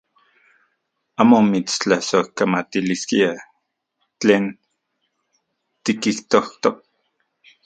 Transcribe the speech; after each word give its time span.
Amo 1.23 1.37
mitstlasojkamatiliskia 1.49 3.29
tlen 4.19 4.43
tikijtojtok. 5.83 6.77